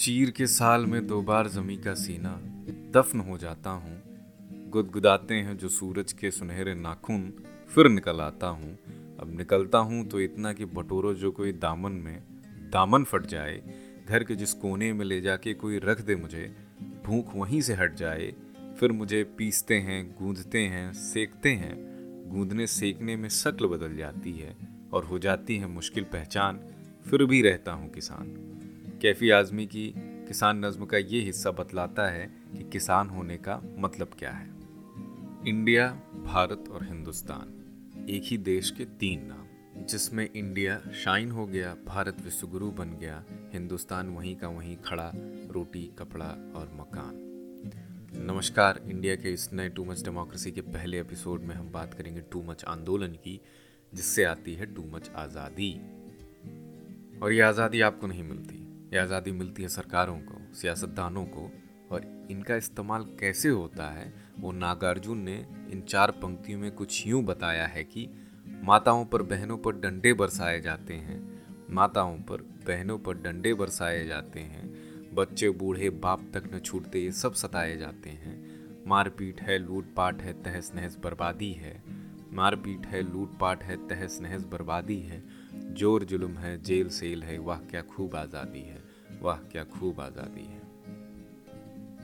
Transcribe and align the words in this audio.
चीर 0.00 0.30
के 0.30 0.46
साल 0.46 0.86
में 0.86 1.06
दो 1.06 1.22
बार 1.22 1.48
जमी 1.48 1.76
का 1.76 1.94
सीना। 1.94 2.40
दफन 2.90 3.20
हो 3.20 3.38
जाता 3.38 3.70
हूँ। 3.70 4.02
गुदगुदाते 4.70 5.34
हैं 5.34 5.58
जो 5.58 5.68
सूरज 5.68 6.12
के 6.12 6.30
सुनहरे 6.30 6.74
नाखून। 6.74 7.32
फिर 7.68 7.88
निकल 7.88 8.20
आता 8.20 8.46
हूँ। 8.46 8.78
अब 9.20 9.34
निकलता 9.38 9.78
हूँ 9.78 10.08
तो 10.08 10.20
इतना 10.20 10.52
कि 10.52 10.64
बटोरो 10.64 11.14
जो 11.14 11.30
कोई 11.30 11.52
दामन 11.52 11.92
में 11.92 12.22
दामन 12.72 13.04
फट 13.04 13.26
जाए। 13.26 13.62
घर 14.08 14.24
के 14.24 14.34
जिस 14.34 14.52
कोने 14.52 14.92
में 14.92 15.04
ले 15.04 15.20
जाके 15.20 15.54
कोई 15.54 15.78
रख 15.78 16.00
दे 16.00 16.16
मुझे। 16.16 16.56
भूख 17.06 17.36
वहीं 17.36 17.60
से 17.60 17.74
हट 17.74 17.94
जाए। 17.94 18.34
फिर 18.80 18.92
मुझे 18.92 19.24
पीसते 19.24 19.74
हैं, 19.74 20.16
गूंदते 20.22 20.58
हैं, 20.58 20.92
सेकते 20.92 21.48
हैं। 21.48 21.76
गूंदने 22.30 22.66
सेकने 22.66 23.16
में 23.16 23.28
शक्ल 23.28 23.66
बदल 23.66 23.96
जाती 23.96 24.32
है 24.32 24.56
और 24.92 25.04
हो 25.04 25.18
जाती 25.18 25.56
है 25.56 25.66
मुश्किल 25.66 26.04
पहचान। 26.04 26.60
फिर 27.10 27.24
भी 27.24 27.42
रहता 27.42 27.72
हूँ 27.72 27.90
किसान। 27.90 28.44
कैफी 29.02 29.30
आजमी 29.30 29.66
की 29.66 29.94
किसान 29.96 30.64
नज्म 30.64 30.84
का 30.84 30.96
ये 30.96 31.20
हिस्सा 31.20 31.50
बतलाता 31.50 32.08
है 32.10 32.26
कि 32.26 32.64
किसान 32.64 33.08
होने 33.08 33.36
का 33.36 33.62
मतलब 33.78 34.10
क्या 34.18 34.30
है। 34.30 34.46
इंडिया, 35.46 35.88
भारत 36.14 36.64
और 36.70 36.84
हिंदुस्तान, 36.84 38.06
एक 38.10 38.22
ही 38.24 38.38
देश 38.38 38.70
के 38.70 38.84
तीन 38.84 39.26
नाम, 39.26 39.46
जिसमें 39.86 40.30
इंडिया 40.36 40.80
शाइन 41.04 41.30
हो 41.30 41.46
गया, 41.46 41.76
भारत 41.86 42.16
विश्वगुरु 42.24 42.70
बन 42.70 42.98
गया, 43.00 43.24
हिंदुस्तान 43.52 44.08
वहीं 44.08 44.36
का 44.36 44.48
वहीं 44.48 44.76
खड़ा, 44.76 45.12
रोटी, 45.50 45.90
कपड़ा 45.98 46.52
और 46.56 46.70
मकान। 46.80 47.12
नमस्कार, 48.26 48.80
इंडिया 48.90 49.16
के 49.16 49.32
इस 49.32 49.52
नए 49.52 49.68
टू 49.68 49.84
मच 49.84 50.04
डेमोक्रेसी 50.04 50.52
के 50.52 50.60
पहले 50.60 51.00
एपिसोड 51.00 51.42
में 51.42 51.54
हम 51.54 51.72
बात 51.72 51.94
करेंगे 51.94 52.20
टू 52.20 52.42
मच 52.42 52.64
आंदोलन 52.64 53.08
की, 53.08 53.40
जिससे 53.94 54.24
आती 54.24 54.54
है 54.54 54.74
टू 54.74 54.84
मच 54.84 55.10
आज़ादी। 55.16 55.72
और 57.22 57.32
ये 57.32 57.40
आज़ादी 57.40 57.80
आपको 57.80 58.06
नहीं 58.06 58.22
मिलती। 58.22 58.67
ये 58.92 58.98
आज़ादी 58.98 59.32
मिलती 59.32 59.62
है 59.62 59.68
सरकारों 59.68 60.18
को, 60.18 60.54
सियासतदानों 60.54 61.24
को, 61.24 61.50
और 61.90 62.26
इनका 62.30 62.56
इस्तेमाल 62.56 63.02
कैसे 63.20 63.48
होता 63.48 63.90
है? 63.90 64.12
वो 64.38 64.52
नागार्जुन 64.52 65.18
ने 65.18 65.46
इन 65.70 65.80
चार 65.88 66.10
पंक्तियों 66.10 66.58
में 66.58 66.70
कुछ 66.72 67.06
यूँ 67.06 67.22
बताया 67.24 67.66
है 67.66 67.84
कि 67.84 68.08
माताओं 68.62 69.04
पर 69.04 69.22
बहनों 69.22 69.58
पर 69.58 69.72
डंडे 69.72 70.12
बरसाए 70.12 70.60
जाते 70.60 70.94
हैं, 70.94 71.20
माताओं 71.70 72.18
पर 72.18 72.42
बहनों 72.66 72.98
पर 72.98 73.14
डंडे 73.14 73.54
बरसाए 73.54 74.06
जाते 74.06 74.40
हैं, 74.40 74.68
बच्चे, 75.14 75.50
बूढ़े, 75.50 75.90
बाप 75.90 76.30
तक 76.34 76.50
न 76.54 76.58
छूटते 76.58 76.98
ये 76.98 77.12
सब 77.12 77.32
सताए 77.32 77.76
जाते 77.76 78.10
हैं। 78.10 78.36
मारपीट 78.86 79.40
है, 79.40 79.58
लूटपाट 79.58 80.22
है 80.22 80.32
तहस 80.42 80.72
नहस 80.74 80.98
बर्बादी 81.04 81.52
है। 81.52 81.82
मारपीट 82.32 82.86
है, 82.86 83.02
लूटपाट 83.12 83.62
है 83.62 83.76
तहस 83.88 84.18
नहस 84.22 84.44
बर्बादी 84.44 84.98
है। 85.00 85.22
ज़ोर 85.68 86.04
जुल्म 86.04 86.36
है, 86.36 86.62
जेल 86.62 86.88
सेल 86.88 87.22
है, 87.22 87.38
वाह 87.38 87.58
क्या 87.60 87.82
खूब 87.82 88.16
आज़ादी 88.16 88.60
है, 88.60 88.82
वाह 89.20 89.36
क्या 89.36 89.64
खूब 89.64 90.00
आज़ादी 90.00 90.44
है। 90.44 90.66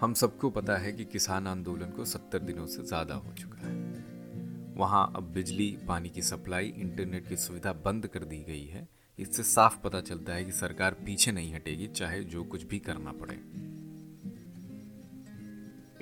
हम 0.00 0.14
सबको 0.14 0.50
पता 0.50 0.76
है 0.76 0.92
कि 0.92 1.04
किसान 1.04 1.46
आंदोलन 1.46 1.90
को 1.90 2.04
सत्तर 2.04 2.38
दिनों 2.38 2.66
से 2.66 2.82
ज़्यादा 2.82 3.14
हो 3.14 3.32
चुका 3.32 3.66
है। 3.66 3.74
वहाँ 4.76 5.12
अब 5.16 5.32
बिजली, 5.32 5.78
पानी 5.88 6.08
की 6.08 6.22
सप्लाई, 6.22 6.68
इंटरनेट 6.68 7.28
की 7.28 7.36
सुविधा 7.36 7.72
बंद 7.72 8.06
कर 8.06 8.24
दी 8.24 8.38
गई 8.38 8.64
है। 8.64 8.88
इससे 9.18 9.42
साफ़ 9.42 9.78
पता 9.84 10.00
चलता 10.00 10.34
है 10.34 10.44
कि 10.44 10.52
सरकार 10.52 10.94
पीछे 11.06 11.32
नहीं 11.32 11.54
हटेगी, 11.54 11.86
चाहे 11.86 12.22
जो 12.24 12.44
कुछ 12.44 12.64
भी 12.64 12.78
करना 12.78 13.12
पड़े। 13.12 13.34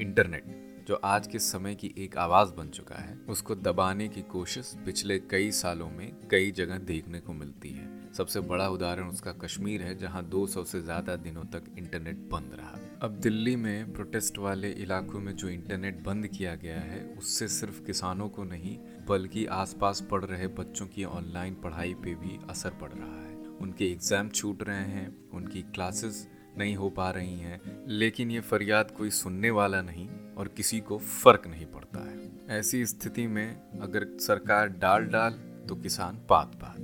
इंटरनेट 0.03 0.68
जो 0.89 0.95
आज 0.95 1.27
के 1.27 1.39
समय 1.39 1.75
की 1.75 1.95
एक 1.99 2.17
आवाज़ 2.19 2.53
बन 2.53 2.69
चुका 2.69 2.95
है, 2.95 3.19
उसको 3.29 3.55
दबाने 3.55 4.09
की 4.09 4.23
कोशिश 4.23 4.77
पिछले 4.85 5.19
कई 5.19 5.51
सालों 5.51 5.91
में 5.91 6.13
कई 6.31 6.51
जगह 6.51 6.79
देखने 6.79 7.21
को 7.21 7.33
मिलती 7.33 7.69
है। 7.69 8.13
सबसे 8.13 8.41
बड़ा 8.41 8.69
उदाहरण 8.69 9.09
उसका 9.09 9.33
कश्मीर 9.33 9.83
है, 9.83 9.99
जहाँ 9.99 10.25
200 10.25 10.65
से 10.65 10.81
ज़्यादा 10.81 11.17
दिनों 11.17 11.45
तक 11.45 11.65
इंटरनेट 11.79 12.17
बंद 12.17 12.53
रहा। 12.55 12.79
अब 13.03 13.11
दिल्ली 13.11 13.57
में 13.57 13.93
प्रोटेस्ट 13.93 14.39
वाले 14.39 14.71
इलाकों 14.71 15.21
में 15.21 15.37
जो 15.37 15.49
इंटरनेट 15.49 16.03
बंद 16.05 16.27
किया 16.27 16.55
गया 16.55 16.81
है, 16.81 17.15
उससे 17.19 17.49
सिर्फ़ 17.49 17.83
किसानों 17.83 18.29
को 18.29 18.45
नहीं, 18.45 18.79
बल्कि 19.09 19.47
आसपास 19.47 20.01
पढ़ 20.11 20.25
रहे 20.25 20.47
बच्चों 20.47 20.87
की 20.87 21.05
ऑनलाइन 21.05 21.55
पढ़ाई 21.55 21.95
पे 21.95 22.15
भी 22.15 22.39
असर 22.51 22.71
पड़ 22.71 22.93
रहा 22.93 23.23
है। 23.23 23.37
उनके 23.61 23.93
एग्ज़ाम 23.93 24.29
छूट 24.29 24.63
रहे 24.63 24.87
हैं, 24.87 25.31
उनकी 25.31 25.63
क्लासेस 25.63 26.29
नहीं 26.59 26.77
हो 26.77 26.91
पा 26.91 27.11
रही 27.11 27.39
हैं, 27.41 27.61
लेकिन 27.89 28.31
ये 28.31 28.41
फरियाद 28.41 28.91
कोई 28.91 29.11
सुनने 29.11 29.51
वाला 29.51 29.83
नहीं 29.83 30.09
और 30.39 30.49
किसी 30.49 30.81
को 30.81 30.99
फ़र्क 30.99 31.47
नहीं 31.47 31.67
पड़ता 31.67 32.01
है। 32.11 32.31
ऐसी 32.59 32.85
स्थिति 32.87 33.27
में 33.27 33.81
अगर 33.81 34.07
सरकार 34.19 34.69
डाल 34.69 35.05
डाल 35.07 35.33
तो 35.69 35.77
किसान 35.77 36.21
पात 36.29 36.55
पात। 36.55 36.79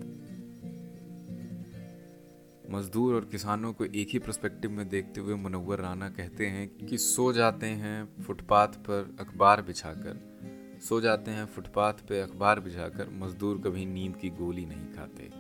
मजदूर 2.71 3.15
और 3.15 3.25
किसानों 3.25 3.73
को 3.73 3.85
एक 3.85 4.09
ही 4.11 4.19
पर्सपेक्टिव 4.19 4.71
में 4.71 4.89
देखते 4.89 5.21
हुए 5.21 5.35
मनोवर 5.35 5.79
राणा 5.79 6.09
कहते 6.09 6.47
हैं 6.47 6.69
कि 6.79 6.99
सो 6.99 7.33
जाते 7.33 7.67
हैं 7.67 8.23
फुटपाथ 8.23 8.69
पर 8.69 9.17
अखबार 9.21 9.63
बिछाकर। 9.63 10.79
सो 10.83 11.01
जाते 11.01 11.31
हैं 11.31 11.47
फुटपाथ 11.47 11.93
पे 12.09 12.21
अखबार 12.21 12.61
बिछाकर, 12.61 13.09
मजदूर 13.13 13.59
कभी 13.59 13.87
नींद 13.87 14.17
की 14.17 14.31
गोली 14.31 14.65
नहीं 14.67 14.87
खाते। 14.93 15.31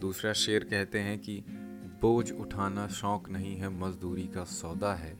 दूसरा 0.00 0.32
शेर 0.32 0.64
कहते 0.64 0.98
हैं 0.98 1.18
कि 1.18 1.42
बोझ 2.06 2.32
उठाना 2.32 2.88
शौक 2.88 3.28
नहीं 3.28 3.56
है, 3.56 3.68
मजदूरी 3.68 4.26
का 4.26 4.44
सौदा 4.44 4.94
है। 4.94 5.16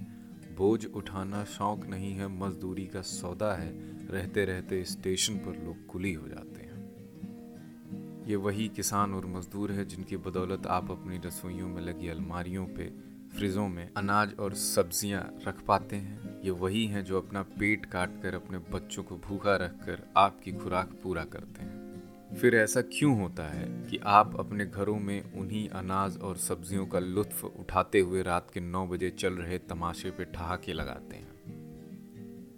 बोझ 0.56 0.86
उठाना 0.86 1.44
शौक 1.44 1.86
नहीं 1.86 2.12
है, 2.12 2.28
मजदूरी 2.28 2.86
का 2.86 3.02
सौदा 3.02 3.52
है। 3.54 3.72
रहते 4.08 4.44
रहते 4.44 4.84
स्टेशन 4.84 5.34
पर 5.34 5.64
लोग 5.64 5.86
कुली 5.86 6.12
हो 6.12 6.28
जाते 6.28 6.60
हैं। 6.60 8.26
ये 8.26 8.36
वही 8.36 8.68
किसान 8.68 9.14
और 9.14 9.26
मजदूर 9.26 9.72
है 9.72 9.84
जिनकी 9.84 10.16
बदौलत 10.16 10.66
आप 10.66 10.90
अपनी 10.90 11.18
रसोइयों 11.18 11.68
में 11.68 11.82
लगी 11.82 12.08
अलमारियों 12.08 12.66
पे, 12.66 12.92
फ्रिजों 13.36 13.68
में 13.68 13.90
अनाज 13.96 14.34
और 14.38 14.54
सब्ज़ियाँ 14.54 15.34
रख 15.48 15.62
पाते 15.62 15.96
हैं। 15.96 16.42
ये 16.44 16.50
वही 16.50 16.86
हैं 16.86 17.04
जो 17.04 17.20
अपना 17.20 17.42
पेट 17.42 17.86
काट 17.86 18.22
कर 18.22 18.34
अपने 18.34 18.58
बच्चों 18.58 19.02
को 19.02 19.16
भूखा 19.16 19.56
रखकर 19.56 20.08
आपकी 20.16 20.52
खुराक 20.52 21.00
पूरा 21.02 21.24
करते 21.24 21.62
हैं। 21.62 21.85
फिर 22.34 22.54
ऐसा 22.54 22.80
क्यों 22.80 23.20
होता 23.20 23.44
है 23.44 23.90
कि 23.90 23.96
आप 23.96 24.36
अपने 24.40 24.66
घरों 24.66 24.98
में 24.98 25.32
उन्हीं 25.32 25.68
अनाज 25.68 26.18
और 26.18 26.36
सब्जियों 26.36 26.86
का 26.86 26.98
लुत्फ 26.98 27.44
उठाते 27.44 28.00
हुए 28.00 28.22
रात 28.22 28.50
के 28.50 28.60
नौ 28.60 28.86
बजे 28.86 29.10
चल 29.10 29.34
रहे 29.34 29.58
तमाशे 29.58 30.10
पे 30.10 30.24
ठहाके 30.24 30.72
लगाते 30.72 31.16
हैं? 31.16 31.28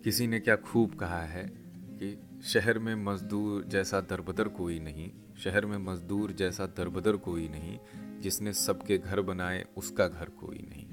किसी 0.05 0.27
ने 0.27 0.41
क्या 0.41 0.57
खूब 0.57 0.95
कहा 0.95 1.23
है 1.23 1.53
कि 1.73 2.21
शहर 2.43 2.79
में 2.79 2.95
मजदूर 2.95 3.65
जैसा 3.65 4.01
दरबदर 4.01 4.49
कोई 4.49 4.81
नहीं, 4.81 5.11
शहर 5.39 5.67
में 5.67 5.79
मजदूर 5.79 6.33
जैसा 6.33 6.67
दरबदर 6.67 7.17
कोई 7.17 7.49
नहीं, 7.49 7.79
जिसने 8.21 8.53
सबके 8.53 8.99
घर 8.99 9.21
बनाए 9.21 9.67
उसका 9.77 10.09
घर 10.09 10.25
कोई 10.25 10.67
नहीं। 10.69 10.87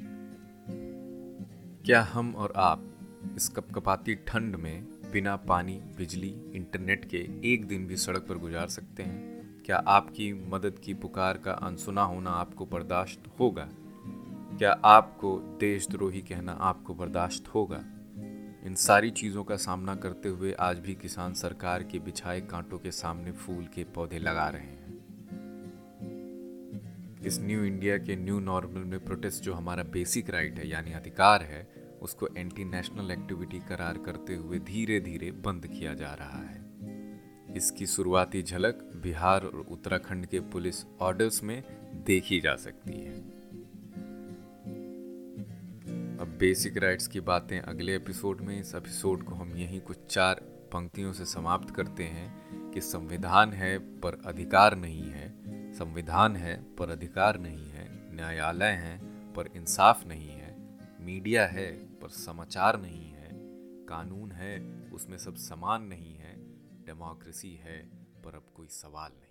क्या 1.86 2.02
हम 2.02 2.36
और 2.36 2.54
आप 2.56 2.92
इस 3.36 3.50
कपकपाती 3.50 4.16
ठंड 4.16 4.56
में 4.56 4.95
बिना 5.16 5.36
पानी, 5.36 5.74
बिजली, 5.74 6.52
इंटरनेट 6.56 7.06
के 7.06 7.18
एक 7.54 7.66
दिन 7.66 7.88
भी 7.88 7.98
सड़क 7.98 8.26
पर 8.30 8.38
गुजार 8.38 8.68
सकते 8.68 9.04
हैं। 9.04 9.46
क्या 9.66 9.78
आपकी 9.78 10.34
मदद 10.34 10.80
की 10.80 10.94
पुकार 10.94 11.38
का 11.38 11.52
अनसुना 11.52 12.04
होना 12.04 12.30
आपको 12.30 12.66
बर्दाश्त 12.66 13.20
होगा? 13.40 13.70
क्या 14.58 14.72
आपको 14.72 15.58
देशद्रोही 15.60 16.22
कहना 16.22 16.52
आपको 16.52 16.96
बर्दाश्त 16.96 17.48
होगा? 17.48 17.84
इन 18.66 18.76
सारी 18.78 19.12
चीज़ों 19.12 19.44
का 19.44 19.56
सामना 19.56 19.96
करते 19.96 20.30
हुए 20.30 20.54
आज 20.54 20.80
भी 20.80 20.96
किसान 20.96 21.34
सरकार 21.34 21.84
के 21.84 22.00
बिछाए 22.00 22.42
कांटों 22.42 22.80
के 22.80 22.92
सामने 22.92 23.32
फूल 23.32 23.66
के 23.66 23.84
पौधे 23.84 24.20
लगा 24.20 24.50
रहे 24.50 24.62
हैं। 24.62 25.06
इस 27.26 27.40
न्यू 27.42 27.64
इंडिया 27.64 27.98
के 27.98 28.16
न्यू 28.16 28.40
नॉर्मल 28.40 28.84
में 28.84 29.06
प्रोटेस्ट 29.06 29.44
जो 29.44 29.54
हमारा 29.54 29.84
बेसिक 29.84 30.30
राइट 30.30 30.60
है, 30.60 30.70
यानी 30.70 30.92
अधिकार 30.92 31.42
है 31.44 31.75
उसको 32.02 32.28
एंटी 32.38 32.66
नेशनल 32.66 33.12
एक्टिविटी 33.12 33.60
करार 33.60 33.98
करते 33.98 34.36
हुए 34.36 34.60
धीरे 34.60 35.00
धीरे 35.00 35.32
बंद 35.32 35.68
किया 35.68 35.94
जा 35.94 36.14
रहा 36.14 36.42
है। 36.42 36.66
इसकी 37.56 37.86
शुरुआती 37.86 38.42
झलक 38.44 38.92
बिहार 39.04 39.46
और 39.46 39.66
उत्तराखंड 39.72 40.26
के 40.26 40.40
पुलिस 40.40 40.76
ऑर्डर्स 41.02 41.44
में 41.44 41.64
देखी 42.06 42.40
जा 42.40 42.56
सकती 42.56 43.00
है। 43.00 43.20
अब 46.18 46.38
बेसिक 46.40 46.78
राइट्स 46.78 47.08
की 47.08 47.20
बातें 47.20 47.60
अगले 47.60 47.96
एपिसोड 47.96 48.42
में, 48.42 48.60
इस 48.60 48.76
एपिसोड 48.76 49.24
को 49.24 49.36
हम 49.36 49.56
यहीं 49.56 49.82
कुछ 49.82 49.98
चार 50.10 50.36
पंक्तियों 50.74 51.14
से 51.14 51.26
समाप्त 51.26 51.76
करते 51.76 52.04
हैं 52.04 52.72
कि 52.72 52.82
संविधान 52.82 53.54
है 53.54 53.78
पर 53.78 54.22
अधिकार 54.26 54.76
नहीं 54.76 55.04
है, 55.04 55.30
संविधान 55.74 56.36
है 56.36 56.56
पर 56.76 56.90
अधिकार 56.90 57.40
नहीं 57.40 57.70
है, 57.70 58.16
न्यायालय 58.16 58.72
है 58.72 58.98
पर 59.34 59.50
इंसाफ 59.56 60.08
नहीं 60.08 60.30
है। 60.30 60.45
मीडिया 61.06 61.46
है, 61.48 61.72
पर 62.00 62.10
समाचार 62.10 62.82
नहीं 62.82 63.10
है, 63.10 63.30
कानून 63.86 64.32
है, 64.32 64.60
उसमें 64.90 65.18
सब 65.18 65.36
समान 65.36 65.84
नहीं 65.84 66.16
है, 66.16 66.36
डेमोक्रेसी 66.86 67.56
है, 67.56 67.90
पर 68.24 68.36
अब 68.36 68.44
कोई 68.56 68.68
सवाल 68.68 69.12
नहीं। 69.12 69.25